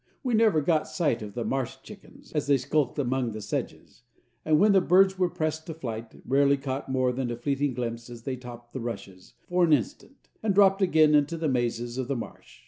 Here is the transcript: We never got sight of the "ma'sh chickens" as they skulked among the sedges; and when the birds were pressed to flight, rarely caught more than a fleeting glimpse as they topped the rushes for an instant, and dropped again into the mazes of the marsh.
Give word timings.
We 0.23 0.33
never 0.33 0.61
got 0.61 0.87
sight 0.87 1.21
of 1.21 1.35
the 1.35 1.45
"ma'sh 1.45 1.77
chickens" 1.83 2.31
as 2.31 2.47
they 2.47 2.57
skulked 2.57 2.97
among 2.97 3.33
the 3.33 3.39
sedges; 3.39 4.01
and 4.43 4.57
when 4.57 4.71
the 4.71 4.81
birds 4.81 5.19
were 5.19 5.29
pressed 5.29 5.67
to 5.67 5.75
flight, 5.75 6.15
rarely 6.25 6.57
caught 6.57 6.89
more 6.89 7.11
than 7.11 7.29
a 7.29 7.35
fleeting 7.35 7.75
glimpse 7.75 8.09
as 8.09 8.23
they 8.23 8.35
topped 8.35 8.73
the 8.73 8.79
rushes 8.81 9.35
for 9.47 9.63
an 9.63 9.73
instant, 9.73 10.29
and 10.41 10.55
dropped 10.55 10.81
again 10.81 11.13
into 11.13 11.37
the 11.37 11.47
mazes 11.47 11.99
of 11.99 12.07
the 12.07 12.15
marsh. 12.15 12.59